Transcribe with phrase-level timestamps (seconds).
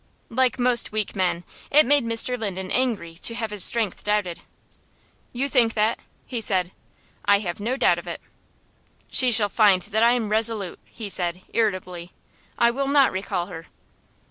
[0.29, 2.35] Like most weak men, it made Mr.
[2.35, 4.39] Linden angry to have his strength doubted.
[5.31, 6.71] "You think that?" he said.
[7.25, 8.19] "I have no doubt of it."
[9.11, 12.13] "She shall find that I am resolute," he said, irritably.
[12.57, 13.67] "I will not recall her."